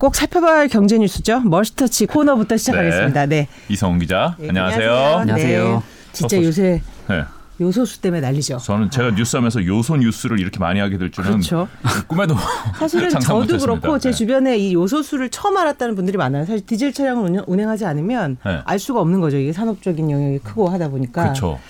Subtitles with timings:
[0.00, 1.40] 꼭 살펴봐야 할 경제 뉴스죠.
[1.40, 3.26] 멀스터치 코너부터 시작하겠습니다.
[3.26, 3.48] 네.
[3.68, 4.34] 이성훈 기자.
[4.38, 4.92] 네, 안녕하세요.
[4.94, 5.74] 안녕하세요.
[5.74, 5.80] 네.
[6.12, 7.22] 진짜 요새 네.
[7.60, 8.56] 요소수 때문에 난리죠.
[8.56, 11.68] 저는 제가 뉴스하면서 요소 뉴스를 이렇게 많이 하게 될 줄은 그렇죠.
[12.06, 12.34] 꿈에도
[12.78, 13.66] 사실은 저도 못했습니다.
[13.66, 14.16] 그렇고 제 네.
[14.16, 16.46] 주변에 이 요소수를 처음 알았다는 분들이 많아요.
[16.46, 18.62] 사실 디젤 차량을 운영, 운행하지 않으면 네.
[18.64, 19.36] 알 수가 없는 거죠.
[19.36, 21.24] 이게 산업적인 영역이 크고 하다 보니까.
[21.24, 21.60] 그렇죠.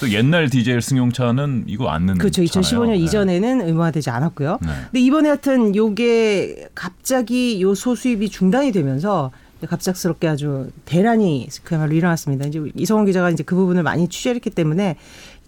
[0.00, 2.42] 또 옛날 디젤 승용차는 이거 안 넣는 그렇죠.
[2.42, 2.90] 2015년 차잖아요.
[2.90, 2.96] 네.
[2.98, 4.58] 이전에는 의무화되지 않았고요.
[4.62, 4.68] 네.
[4.90, 9.30] 근데 이번에 하여튼 요게 갑자기 요 소 수입이 중단이 되면서
[9.66, 12.46] 갑작스럽게 아주 대란이 그야말로 일어났습니다.
[12.46, 14.96] 이제 이성원 기자가 이제 그 부분을 많이 취재했기 때문에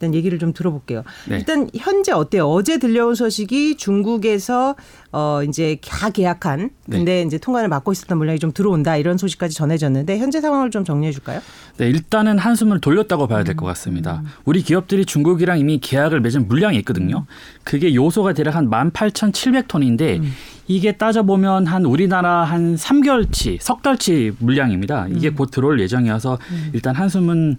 [0.00, 1.02] 일단 얘기를 좀 들어볼게요.
[1.28, 1.38] 네.
[1.38, 2.46] 일단 현재 어때요?
[2.48, 4.76] 어제 들려온 소식이 중국에서
[5.10, 10.18] 어 이제 다 계약한 근데 이제 통관을 막고 있었던 물량이 좀 들어온다 이런 소식까지 전해졌는데
[10.18, 11.40] 현재 상황을 좀 정리해 줄까요?
[11.78, 14.22] 네, 일단은 한숨을 돌렸다고 봐야 될 것 같습니다.
[14.44, 17.26] 우리 기업들이 중국이랑 이미 계약을 맺은 물량이 있거든요.
[17.64, 20.22] 그게 요소가 대략 한 18,700톤인데
[20.68, 25.08] 이게 따져보면 한 우리나라 한 3개월치, 석 달치 물량입니다.
[25.08, 26.38] 이게 곧 들어올 예정이어서
[26.74, 27.56] 일단 한숨은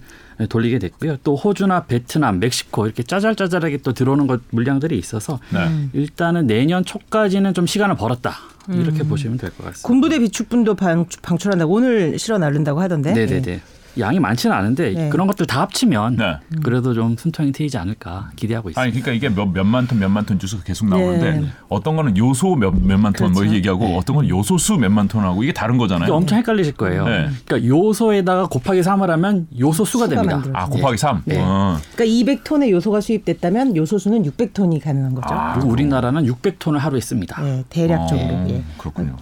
[0.47, 1.17] 돌리게 됐고요.
[1.23, 5.89] 또 호주나 베트남, 멕시코 이렇게 짜잘짜잘하게 또 들어오는 것 물량들이 있어서 네.
[5.93, 8.35] 일단은 내년 초까지는 좀 시간을 벌었다.
[8.71, 9.87] 이렇게 보시면 될 것 같습니다.
[9.87, 13.09] 군부대 비축분도 방, 방출한다고 오늘 실어 나른다고 하던데.
[13.09, 13.13] 예.
[13.25, 13.61] 네네네.
[13.97, 15.09] 양이 많지는 않은데 네.
[15.09, 16.37] 그런 것들 다 합치면 네.
[16.63, 18.81] 그래도 좀 순통이 트이지 않을까 기대하고 있습니다.
[18.81, 21.47] 아니 그러니까 이게 몇, 몇만 톤 몇만 톤 주소가 계속 나오는데 네.
[21.69, 23.55] 어떤 거는 요소 몇, 몇만 톤뭐 그렇죠.
[23.55, 26.13] 얘기하고 어떤 건 요소 수 몇만 톤하고 이게 다른 거잖아요.
[26.13, 27.05] 엄청 헷갈리실 거예요.
[27.05, 27.29] 네.
[27.45, 30.35] 그러니까 요소에다가 곱하기 3을 하면 요소 수가 수가 됩니다.
[30.35, 30.63] 만들어져요.
[30.63, 31.21] 아 곱하기 3.
[31.25, 31.37] 네.
[31.39, 31.77] 어.
[31.95, 35.33] 그러니까 200톤의 요소가 수입됐다면 요소 수는 600톤이 가능한 거죠.
[35.33, 35.53] 아.
[35.53, 37.41] 그리고 우리나라는 600톤을 하루에 씁니다.
[37.45, 38.27] 예, 대략적으로.
[38.27, 38.63] 어, 예.
[38.77, 39.15] 그렇군요.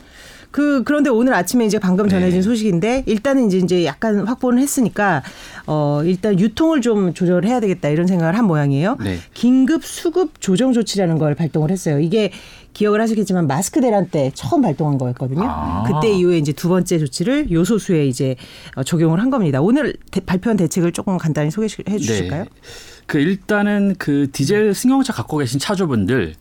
[0.51, 2.41] 그 그런데 오늘 아침에 이제 방금 전해진 네.
[2.41, 5.21] 소식인데 일단은 이제 이제 약간 확보는 했으니까
[5.67, 8.97] 어 일단 유통을 좀 조절해야 되겠다 이런 생각을 한 모양이에요.
[9.03, 9.17] 네.
[9.33, 11.99] 긴급 수급 조정 조치라는 걸 발동을 했어요.
[11.99, 12.31] 이게
[12.73, 15.43] 기억을 하시겠지만 마스크 대란 때 처음 발동한 거였거든요.
[15.47, 15.83] 아.
[15.83, 18.35] 그때 이후에 이제 두 번째 조치를 요소수에 이제
[18.75, 19.61] 어, 적용을 한 겁니다.
[19.61, 22.45] 오늘 대- 발표한 대책을 조금 간단히 소개해 주실까요?
[23.07, 26.35] 그 일단은 그 디젤 승용차 갖고 계신 차주분들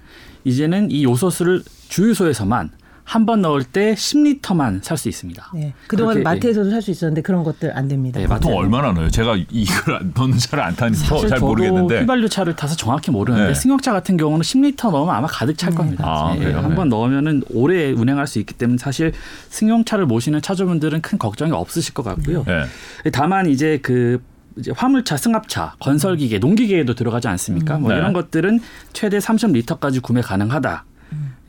[0.44, 2.70] 이제는 이 요소수를 주유소에서만
[3.08, 5.50] 한 번 넣을 때 10리터만 살 수 있습니다.
[5.54, 5.72] 네.
[5.86, 8.18] 그동안 그렇게, 마트에서도 살 수 있었는데 그런 것들 안 됩니다.
[8.18, 8.56] 네, 보통.
[8.56, 9.08] 얼마나 넣어요?
[9.10, 12.00] 제가 이걸 안- 넣는 차를 안 타니까 사실 잘 저도 모르겠는데.
[12.00, 13.54] 휘발유 차를 타서 정확히 모르는데 네.
[13.54, 16.04] 승용차 같은 경우는 10리터 넣으면 아마 가득 찰 겁니다.
[16.04, 16.58] 아, 그래요?
[16.58, 19.12] 한번 넣으면은 오래 운행할 수 있기 때문에 사실
[19.50, 22.42] 승용차를 모시는 차주분들은 큰 걱정이 없으실 것 같고요.
[22.44, 22.64] 네.
[23.12, 24.20] 다만 이제 그
[24.58, 27.78] 이제 화물차, 승합차, 건설기계, 농기계에도 들어가지 않습니까?
[27.78, 27.98] 뭐 네.
[27.98, 28.58] 이런 것들은
[28.94, 30.84] 최대 30리터까지 구매 가능하다.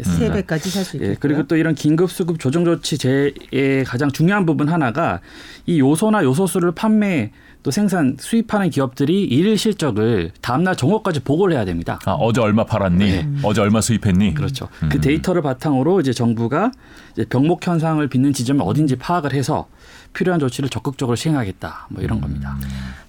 [0.01, 1.11] 세 배까지 살 수 있고요.
[1.11, 5.21] 예, 그리고 또 이런 긴급 수급 조정 조치 제의 가장 중요한 부분 하나가
[5.65, 7.31] 이 요소나 요소수를 판매
[7.63, 11.99] 또 생산 수입하는 기업들이 일일 실적을 다음날 정오까지 보고를 해야 됩니다.
[12.05, 12.97] 아, 어제 얼마 팔았니?
[12.97, 13.27] 네.
[13.43, 14.35] 어제 얼마 수입했니?
[14.35, 14.69] 그렇죠.
[14.89, 16.71] 그 데이터를 바탕으로 이제 정부가
[17.13, 19.67] 이제 병목 현상을 빚는 지점이 어딘지 파악을 해서
[20.13, 21.87] 필요한 조치를 적극적으로 시행하겠다.
[21.89, 22.55] 뭐 이런 겁니다.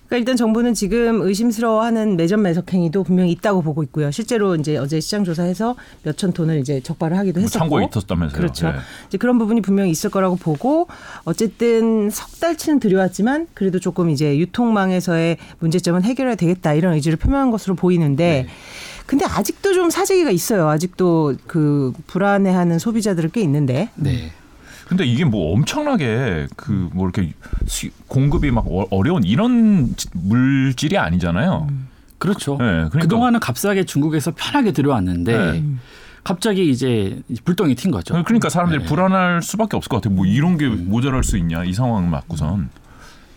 [0.09, 4.11] 그러니까 일단 정부는 지금 의심스러워하는 매점 매석 행위도 분명히 있다고 보고 있고요.
[4.11, 7.59] 실제로 이제 어제 시장 조사해서 몇천 톤을 이제 적발을 하기도 뭐 했었고.
[7.59, 8.37] 창고에 있었다면서요.
[8.37, 8.69] 그렇죠.
[8.69, 8.79] 네.
[9.09, 10.89] 이제 그런 부분이 분명히 있을 거라고 보고
[11.25, 17.75] 어쨌든 석 달치는 들여왔지만 그래도 조금 이제 유통망에서의 문제점은 해결해야 되겠다 이런 의지를 표명한 것으로
[17.75, 18.49] 보이는데 네.
[19.05, 20.69] 근데 아직도 좀 사재기가 있어요.
[20.69, 23.91] 아직도 그 불안해하는 소비자들이 꽤 있는데.
[23.95, 24.33] 네.
[24.89, 27.33] 근데 이게 뭐 엄청나게 그 뭐 이렇게
[27.67, 31.69] 시- 공급이 막 어- 어려운 이런 지- 물질이 아니잖아요.
[32.19, 32.53] 그렇죠.
[32.53, 35.65] 네, 그러니까- 그동안은 값싸게 중국에서 편하게 들여왔는데 네.
[36.25, 38.23] 갑자기 이제 불똥이 튄 거죠.
[38.25, 38.87] 그러니까 사람들이 네.
[38.87, 40.15] 불안할 수밖에 없을 것 같아요.
[40.17, 42.71] 뭐 이런 게 모자랄 수 있냐 이 상황 맞고선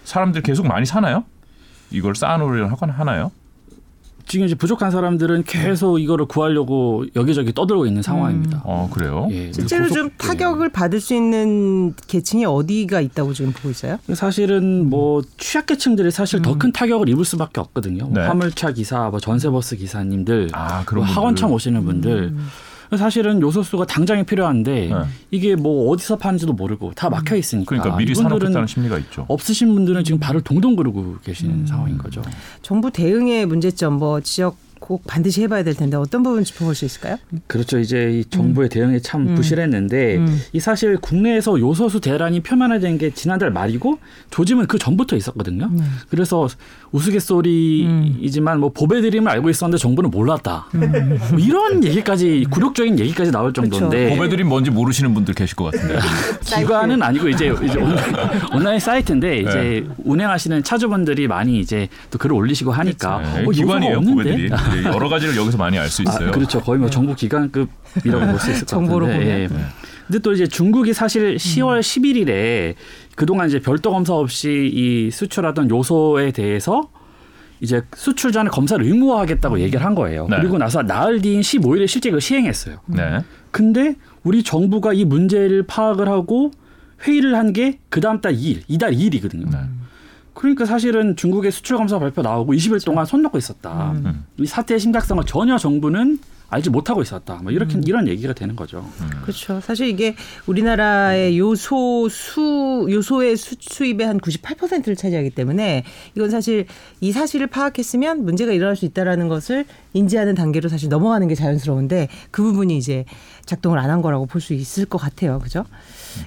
[0.05, 1.23] 사람들 계속 많이 사나요?
[1.91, 3.31] 이걸 쌓아놓으려 하거나 하나요?
[4.31, 8.61] 지금 이제 부족한 사람들은 계속 이거를 구하려고 여기저기 떠들고 있는 상황입니다.
[8.63, 9.27] 어 그래요?
[9.29, 10.11] 예, 실제로 고속- 좀 예.
[10.17, 13.97] 타격을 받을 수 있는 계층이 어디가 있다고 지금 보고 있어요?
[14.13, 18.05] 사실은 뭐 취약계층들이 사실 더큰 타격을 입을 수밖에 없거든요.
[18.05, 18.25] 뭐 네.
[18.25, 21.51] 화물차 기사, 뭐 전세버스 기사님들, 아 그런 뭐 학원차 분들.
[21.53, 22.33] 모시는 분들.
[22.97, 24.95] 사실은 요소수가 당장에 필요한데 네.
[25.31, 29.25] 이게 뭐 어디서 파는지도 모르고 다 막혀 있으니까 그러니까 미리 사놓겠다는 심리가 있죠.
[29.27, 32.21] 없으신 분들은 지금 발을 동동 구르고 계시는 상황인 거죠.
[32.61, 34.57] 정부 대응의 문제점 뭐 지적
[34.91, 37.15] 꼭 반드시 해봐야 될 텐데 어떤 부분 짚어볼 수 있을까요?
[37.47, 37.79] 그렇죠.
[37.79, 40.41] 이제 이 정부의 대응이 참 부실했는데 음.
[40.51, 43.99] 이 사실 국내에서 요소수 대란이 표면화된 게 지난달 말이고
[44.31, 45.69] 조짐은 그 전부터 있었거든요.
[45.71, 45.81] 네.
[46.09, 46.49] 그래서
[46.91, 50.67] 우스갯소리이지만 뭐 보배드림을 알고 있었는데 정부는 몰랐다.
[50.73, 55.99] 뭐 이런 얘기까지 굴욕적인 얘기까지 나올 정도인데 보배들이 뭔지 모르시는 분들 계실 것 같은데.
[56.43, 58.13] 기관은 아니고 이제, 이제 온라인,
[58.53, 63.97] 온라인 사이트인데 이제 운행하시는 차주분들이 많이 이제 또 글을 올리시고 하니까 네, 어, 요소가 기관이에요,
[63.97, 64.49] 없는데?
[64.83, 66.29] 네, 여러 가지를 여기서 많이 알 수 있어요.
[66.29, 66.61] 아, 그렇죠.
[66.61, 69.47] 거의 뭐 정부 기관급이라고 볼 수 있을 것 정보로 같은데.
[69.47, 69.61] 보면.
[69.63, 69.65] 예.
[70.07, 72.75] 근데 또 이제 중국이 사실 10월 11일에
[73.15, 76.89] 그동안 이제 별도 검사 없이 이 수출하던 요소에 대해서
[77.61, 80.27] 이제 수출 전에 검사를 의무화하겠다고 얘기를 한 거예요.
[80.29, 80.37] 네.
[80.39, 82.77] 그리고 나서 나흘 뒤인 15일에 실제 그걸 시행했어요.
[82.87, 83.19] 네.
[83.51, 86.51] 근데 우리 정부가 이 문제를 파악을 하고
[87.07, 89.49] 회의를 한 게 그 다음 달 2일, 이달 2일이거든요.
[89.51, 89.57] 네.
[90.33, 93.91] 그러니까 사실은 중국의 수출 검사 발표 나오고 20일 동안 손 놓고 있었다.
[93.91, 94.25] 음.
[94.39, 96.19] 이 사태의 심각성을 전혀 정부는
[96.53, 97.35] 알지 못하고 있었다.
[97.41, 97.83] 뭐 이렇게 음.
[97.85, 98.85] 이런 얘기가 되는 거죠.
[99.21, 99.61] 그렇죠.
[99.61, 100.15] 사실 이게
[100.47, 105.85] 우리나라의 요소 수 요소의 수, 수입의 한 98%를 차지하기 때문에
[106.15, 106.65] 이건 사실
[106.99, 109.63] 이 사실을 파악했으면 문제가 일어날 수 있다라는 것을
[109.93, 113.05] 인지하는 단계로 사실 넘어가는 게 자연스러운데 그 부분이 이제
[113.45, 115.39] 작동을 안 한 거라고 볼 수 있을 것 같아요.
[115.39, 115.63] 그죠?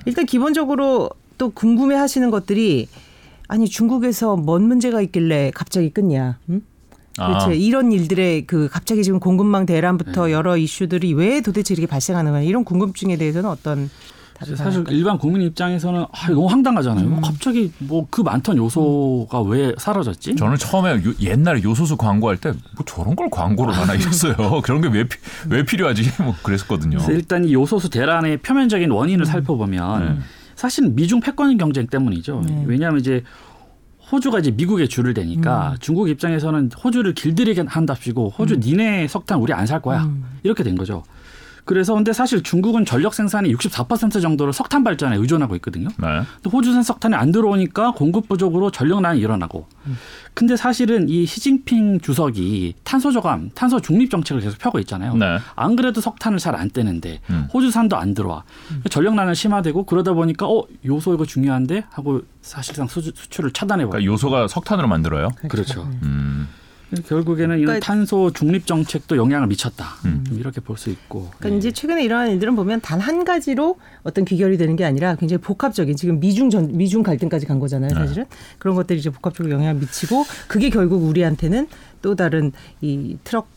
[0.06, 2.88] 일단 기본적으로 또 궁금해 하시는 것들이
[3.54, 6.38] 아니 중국에서 뭔 문제가 있길래 갑자기 끊냐?
[6.48, 6.62] 음?
[7.18, 7.44] 아.
[7.46, 7.60] 그렇지.
[7.64, 9.74] 이런 일들의 그 갑자기 지금 공급망 네.
[9.74, 13.88] 대란부터 여러 이슈들이 왜 도대체 이렇게 발생하는 거냐 이런 궁금증에 대해서는 어떤
[14.36, 14.96] 사실 생각일까요?
[14.96, 17.06] 일반 국민 입장에서는 아, 너무 황당하잖아요.
[17.06, 17.20] 음.
[17.20, 20.34] 갑자기 뭐 그 많던 요소가 왜 사라졌지?
[20.34, 24.34] 저는 처음에 요- 옛날에 요소수 광고할 때 뭐 저런 걸 광고로 하나 이랬어요.
[24.66, 25.06] 그런 게 왜
[25.48, 26.10] 왜 필요하지?
[26.24, 26.98] 뭐 그랬었거든요.
[27.10, 30.22] 일단 이 요소수 대란의 표면적인 원인을 살펴보면 네.
[30.64, 32.42] 사실 미중 패권 경쟁 때문이죠.
[32.46, 32.64] 네.
[32.66, 33.22] 왜냐하면 이제
[34.10, 39.66] 호주가 이제 미국에 줄을 대니까 중국 입장에서는 호주를 길들이게 한답시고 호주 니네 석탄 우리 안
[39.66, 40.24] 살 거야 음.
[40.42, 41.02] 이렇게 된 거죠.
[41.64, 45.88] 그래서 근데 사실 중국은 전력 생산의 64% 정도를 석탄 발전에 의존하고 있거든요.
[45.96, 46.22] 네.
[46.42, 49.66] 또 호주산 석탄이 안 들어오니까 공급 부족으로 전력난이 일어나고.
[50.34, 55.14] 근데 사실은 이 시진핑 주석이 탄소 저감, 탄소 중립 정책을 계속 펴고 있잖아요.
[55.16, 55.38] 네.
[55.54, 57.48] 안 그래도 석탄을 잘 안 떼는데 음.
[57.52, 58.44] 호주산도 안 들어와.
[58.90, 63.90] 전력난은 심화되고 그러다 보니까 어 요소 이거 중요한데 하고 사실상 수, 수출을 차단해 버려.
[63.90, 65.30] 그러니까 요소가 석탄으로 만들어요.
[65.48, 65.82] 그렇죠.
[66.02, 66.48] 음.
[67.06, 69.86] 결국에는 이런 그러니까- 탄소 중립 정책도 영향을 미쳤다.
[70.04, 70.24] 음.
[70.28, 71.30] 좀 이렇게 볼 수 있고.
[71.38, 75.40] 그러니까 이제 최근에 일어난 일들은 보면 단 한 가지로 어떤 귀결이 되는 게 아니라 굉장히
[75.42, 78.24] 복합적인 지금 미중 전 미중 갈등까지 간 거잖아요, 사실은.
[78.58, 81.68] 그런 것들이 이제 복합적으로 영향을 미치고 그게 결국 우리한테는
[82.02, 83.48] 또 다른 이 트럭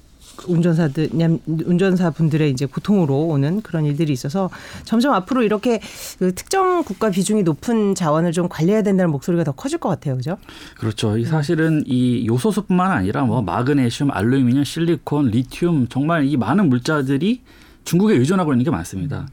[0.47, 4.49] 운전사들 냠- 운전사 분들의 이제 고통으로 오는 그런 일들이 있어서
[4.83, 5.79] 점점 앞으로 이렇게
[6.19, 10.37] 그 특정 국가 비중이 높은 자원을 좀 관리해야 된다는 목소리가 더 커질 것 같아요, 그죠?
[10.77, 11.17] 그렇죠.
[11.17, 17.41] 이 사실은 이 요소수뿐만 아니라 뭐 마그네슘, 알루미늄, 실리콘, 리튬 정말 이 많은 물자들이
[17.83, 19.27] 중국에 의존하고 있는 게 많습니다.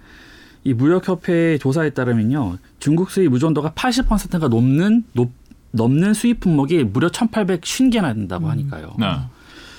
[0.64, 5.30] 이 무역협회 조사에 따르면요, 중국 수입 의존도가 80%가 넘는 높,
[5.72, 8.94] 넘는 수입 품목이 무려 1,850개나 된다고 하니까요.
[8.98, 9.06] 네.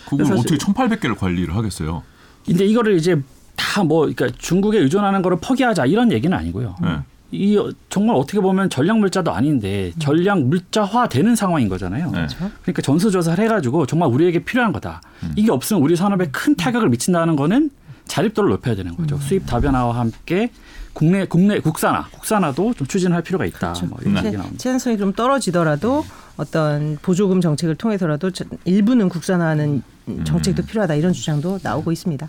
[0.10, 2.04] 그걸 어떻게 1,800개를 관리를 하겠어요?
[2.46, 3.22] 근데 이거를 이제
[3.56, 6.76] 다 뭐 그러니까 중국에 의존하는 거를 포기하자 이런 얘기는 아니고요.
[6.82, 6.98] 네.
[7.32, 12.12] 이 어, 정말 어떻게 보면 전략 물자도 아닌데 전략 물자화 되는 상황인 거잖아요.
[12.12, 12.28] 네.
[12.62, 15.02] 그러니까 전수 조사를 해가지고 정말 우리에게 필요한 거다.
[15.24, 15.34] 음.
[15.36, 17.70] 이게 없으면 우리 산업에 큰 타격을 미친다는 거는
[18.06, 19.18] 자립도를 높여야 되는 거죠.
[19.18, 20.52] 수입 다변화와 함께
[20.94, 23.74] 국내 국내 국산화 국산화도 좀 추진할 필요가 있다.
[23.90, 24.26] 뭐 이런 네.
[24.28, 24.62] 얘기 나옵니다.
[24.62, 26.06] 생산성이 좀 떨어지더라도
[26.38, 29.82] 어떤 보조금 정책을 통해서라도 저- 일부는 국산화하는
[30.24, 32.28] 정책도 필요하다 이런 주장도 나오고 있습니다.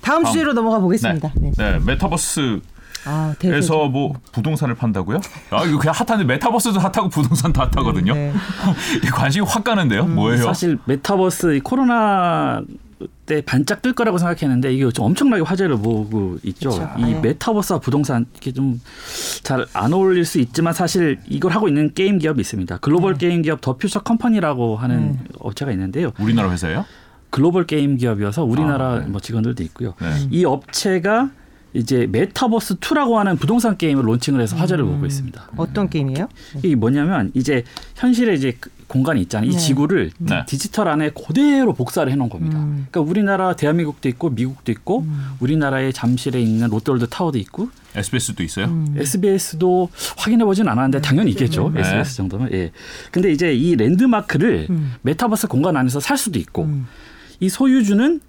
[0.00, 0.24] 다음.
[0.24, 1.32] 주제로 넘어가 보겠습니다.
[1.36, 1.52] 네.
[1.56, 1.78] 네.
[1.84, 2.60] 메타버스에서
[3.06, 3.72] 아, 대세.
[3.90, 5.20] 뭐 부동산을 판다고요?
[5.50, 8.14] 아, 이거 그냥 hot한데 메타버스도 hot하고 부동산도 hot하거든요.
[8.14, 8.32] 네.
[9.12, 10.06] 관심이 확 가는데요.
[10.06, 10.44] 뭐예요?
[10.44, 12.62] 사실 메타버스 이 코로나
[13.30, 16.70] 때 반짝 뜰 거라고 생각했는데 이게 좀 엄청나게 화제를 모으고 있죠.
[16.70, 16.90] 그렇죠.
[16.98, 17.20] 이 네.
[17.20, 18.80] 메타버스와 부동산 이게 좀
[19.44, 22.78] 잘 안 어울릴 수 있지만 사실 이걸 하고 있는 게임 기업이 있습니다.
[22.78, 26.10] 글로벌 게임 기업 The Future Company라고 하는 업체가 있는데요.
[26.18, 26.84] 우리나라 회사예요?
[27.30, 29.06] 글로벌 게임 기업이어서 우리나라 아, 네.
[29.06, 29.94] 뭐 직원들도 있고요.
[30.00, 30.08] 네.
[30.30, 31.30] 이 업체가
[31.72, 35.50] 이제 메타버스 2라고 하는 부동산 게임을 론칭을 해서 화제를 모으고 있습니다.
[35.56, 36.28] 어떤 게임이에요?
[36.58, 37.64] 이게 뭐냐면 이제
[37.96, 39.48] 현실에 이제 그 공간이 있잖아요.
[39.48, 39.58] 이 네.
[39.58, 40.44] 지구를 네.
[40.46, 42.58] 디지털 안에 그대로 복사를 해놓은 겁니다.
[42.58, 42.88] 음.
[42.90, 45.06] 그러니까 우리나라 대한민국도 있고 미국도 있고
[45.38, 48.66] 우리나라의 잠실에 있는 롯데월드 타워도 있고 SBS도 있어요?
[48.66, 48.96] 음.
[48.98, 51.70] SBS도 확인해 보진 않았는데 당연히 있겠죠.
[51.72, 51.82] 네.
[51.82, 52.52] SBS 정도면.
[52.52, 52.72] 예.
[53.12, 54.94] 근데 이제 이 랜드마크를 음.
[55.02, 56.88] 메타버스 공간 안에서 살 수도 있고 음.
[57.38, 58.20] 이 소유주는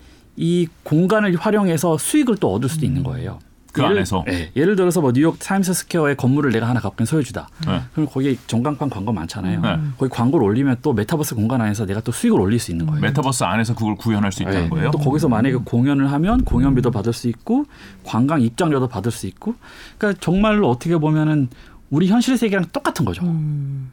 [0.41, 3.37] 이 공간을 활용해서 수익을 또 얻을 수도 있는 거예요.
[3.71, 4.25] 그 예를, 안에서?
[4.27, 7.47] 예, 예를 들어서 뭐 뉴욕 타임스 스퀘어의 건물을 내가 하나 갖고 있는 소유주다.
[7.67, 7.81] 네.
[7.93, 9.61] 그럼 거기 전광판 광고 많잖아요.
[9.61, 9.77] 네.
[9.99, 13.01] 거기 광고를 올리면 또 메타버스 공간 안에서 내가 또 수익을 올릴 수 있는 거예요.
[13.01, 14.91] 메타버스 안에서 그걸 구현할 수 있다는 예, 거예요?
[14.91, 17.65] 또 거기서 만약에 공연을 하면 공연비도 받을 수 있고
[18.03, 19.53] 관광 입장료도 받을 수 있고
[19.99, 21.49] 그러니까 정말로 어떻게 보면은
[21.91, 23.23] 우리 현실 세계랑 똑같은 거죠.
[23.23, 23.91] 음.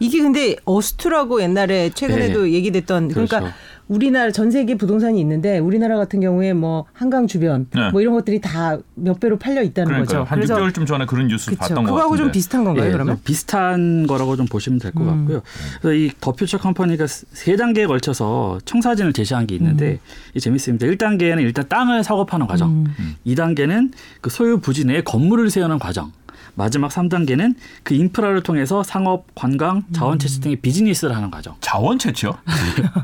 [0.00, 3.54] 이게 근데 Earth 2라고 옛날에 최근에도 얘기됐던 그러니까 그렇죠.
[3.88, 7.90] 우리나라 전 세계 부동산이 있는데 우리나라 같은 경우에 뭐 한강 주변 네.
[7.90, 10.24] 뭐 이런 것들이 다 몇 배로 팔려 있다는 그러니까 거죠.
[10.28, 11.58] 한 6개월쯤 전에 그런 뉴스 그쵸.
[11.60, 12.22] 봤던 것 그거하고 같은데.
[12.24, 13.14] 좀 비슷한 건가요, 예, 그러면?
[13.14, 13.20] 음.
[13.24, 15.42] 비슷한 거라고 좀 보시면 될것 같고요.
[15.80, 19.98] 그래서 이 The Future Company가 세 단계에 걸쳐서 청사진을 제시한 게 있는데 음.
[20.34, 20.86] 이 재밌습니다.
[20.86, 22.70] 1단계는 일단 땅을 사고 파는 과정.
[22.70, 23.14] 음.
[23.26, 26.12] 2단계는 그 소유 부지 내에 건물을 세우는 과정.
[26.58, 31.54] 마지막 3단계는 그 인프라를 통해서 상업, 관광, 자원 채취 등의 비즈니스를 하는 과정.
[31.60, 32.36] 자원 채취요?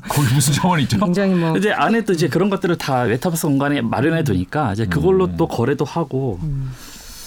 [0.09, 0.99] 거기 무슨 자원이 있죠?
[0.99, 5.27] 굉장히 뭐 이제 안에 또 이제 그런 것들을 다 메타버스 공간에 마련해 두니까 이제 그걸로
[5.27, 5.37] 음.
[5.37, 6.41] 또 거래도 하고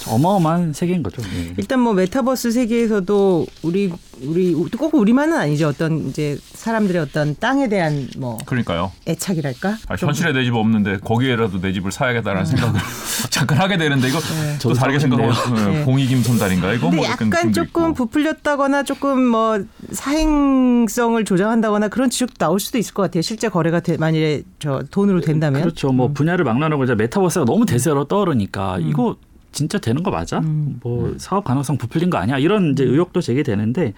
[0.09, 1.21] 어마어마한 세계인 거죠.
[1.35, 1.53] 예.
[1.57, 3.91] 일단 뭐 메타버스 세계에서도 우리
[4.23, 5.67] 우리 꼭 우리만은 아니죠.
[5.67, 8.91] 어떤 이제 사람들의 어떤 땅에 대한 뭐 그러니까요.
[9.07, 9.77] 애착이랄까?
[9.87, 12.79] 아, 현실에 내 집 없는데 거기에라도 내 집을 사야겠다라는 생각을
[13.29, 14.97] 잠깐 하게 되는데 이거 또 저도 다르게.
[14.99, 15.83] 생각하고 네.
[15.83, 17.93] 공익임선달인가 이거 근데 뭐 약간 조금 있고.
[17.93, 23.21] 부풀렸다거나 조금 뭐 사행성을 조장한다거나 그런 지적도 나올 수도 있을 것 같아요.
[23.21, 25.61] 실제 거래가 되- 만일에 저 돈으로 된다면.
[25.61, 25.91] 그렇죠.
[25.91, 29.15] 뭐 분야를 막론하고 이제 메타버스가 너무 대세로 떠오르니까 이거
[29.57, 30.39] 진짜 되는 거 맞아?
[30.39, 32.37] 뭐 사업 가능성 부풀린 거 아니야?
[32.37, 33.93] 이런 이제 의혹도 제기되는데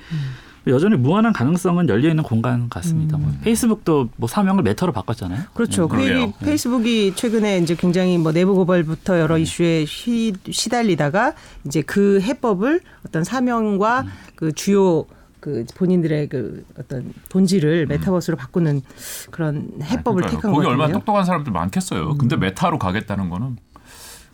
[0.67, 3.17] 여전히 무한한 가능성은 열려 있는 공간 같습니다.
[3.17, 5.43] 뭐 페이스북도 뭐 사명을 메타로 바꿨잖아요.
[5.53, 5.89] 그렇죠.
[5.89, 6.21] 그 그러게요.
[6.21, 11.33] 얘기 페이스북이 최근에 이제 굉장히 뭐 내부 고발부터 여러 이슈에 시, 시달리다가
[11.65, 15.05] 이제 그 해법을 어떤 사명과 그 주요
[15.41, 18.81] 그 본인들의 그 어떤 본질을 메타버스로 바꾸는
[19.31, 20.31] 그런 해법을 그러니까요.
[20.31, 20.93] 택한 거기 것 얼마나.
[20.93, 22.15] 똑똑한 사람들 많겠어요.
[22.17, 23.55] 근데 메타로 가겠다는 거는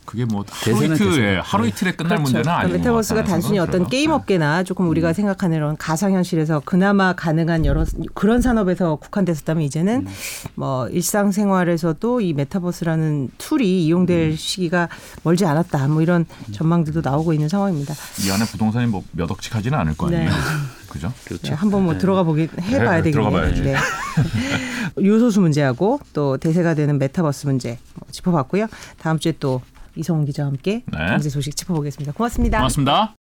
[0.06, 1.42] 그게 뭐 하루 이틀에 대세죠.
[1.44, 2.22] 하루 이틀에 끝날 그렇죠.
[2.22, 4.90] 문제는 그러니까 아니고 메타버스가 단순히 어떤 게임 업계나 조금 음.
[4.92, 10.14] 우리가 생각하는 이런 가상 현실에서 그나마 가능한 여러 그런 산업에서 국한됐었다면 이제는 음.
[10.56, 14.36] 뭐 일상생활에서도 이 메타버스라는 tool이 이용될 음.
[14.36, 14.90] 시기가
[15.24, 15.88] 멀지 않았다.
[15.88, 17.94] 뭐 이런 전망들도 나오고 있는 상황입니다.
[18.26, 20.30] 이 안에 부동산이 뭐 몇 억씩 하지는 않을 거 아니에요.
[20.30, 20.36] 네.
[20.90, 21.12] 그죠?
[21.26, 21.48] 그렇죠.
[21.50, 23.52] 네, 한번 뭐 들어가 보기 해봐야 네, 되겠네요.
[23.64, 23.76] 네.
[25.04, 28.68] 요소수 문제하고 또 대세가 되는 메타버스 문제 뭐 짚어봤고요.
[28.98, 29.62] 다음 주에 또
[29.96, 31.08] 이성훈 기자와 함께 네.
[31.08, 32.14] 경제 소식 짚어보겠습니다.
[32.14, 32.58] 고맙습니다.
[32.60, 33.16] 고맙습니다.